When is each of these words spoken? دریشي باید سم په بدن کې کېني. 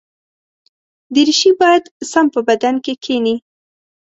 دریشي 1.13 1.51
باید 1.59 1.83
سم 2.11 2.25
په 2.33 2.39
بدن 2.47 2.75
کې 2.85 2.93
کېني. 3.03 3.35